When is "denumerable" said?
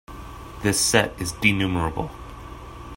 1.33-2.09